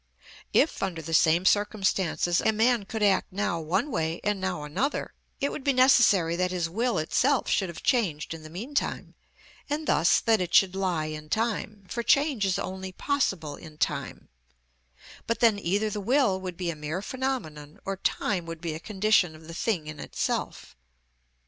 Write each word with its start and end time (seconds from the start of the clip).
If, 0.51 0.81
under 0.81 1.03
the 1.03 1.13
same 1.13 1.45
circumstances, 1.45 2.41
a 2.41 2.51
man 2.51 2.85
could 2.85 3.03
act 3.03 3.31
now 3.31 3.59
one 3.59 3.91
way 3.91 4.19
and 4.23 4.41
now 4.41 4.63
another, 4.63 5.13
it 5.39 5.51
would 5.51 5.63
be 5.63 5.73
necessary 5.73 6.35
that 6.37 6.49
his 6.49 6.67
will 6.67 6.97
itself 6.97 7.47
should 7.47 7.69
have 7.69 7.83
changed 7.83 8.33
in 8.33 8.41
the 8.41 8.49
meantime, 8.49 9.13
and 9.69 9.85
thus 9.85 10.19
that 10.19 10.41
it 10.41 10.55
should 10.55 10.73
lie 10.75 11.05
in 11.05 11.29
time, 11.29 11.85
for 11.87 12.01
change 12.01 12.45
is 12.47 12.57
only 12.57 12.91
possible 12.91 13.55
in 13.55 13.77
time; 13.77 14.27
but 15.27 15.39
then 15.39 15.59
either 15.59 15.91
the 15.91 16.01
will 16.01 16.41
would 16.41 16.57
be 16.57 16.71
a 16.71 16.75
mere 16.75 17.03
phenomenon, 17.03 17.79
or 17.85 17.97
time 17.97 18.47
would 18.47 18.59
be 18.59 18.73
a 18.73 18.79
condition 18.79 19.35
of 19.35 19.45
the 19.47 19.53
thing 19.53 19.85
in 19.85 19.99
itself. 19.99 20.75